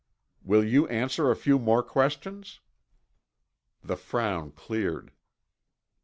Will 0.43 0.63
you 0.63 0.87
answer 0.87 1.29
a 1.29 1.35
few 1.35 1.59
more 1.59 1.83
questions?" 1.83 2.59
The 3.83 3.95
frown 3.95 4.49
cleared. 4.51 5.11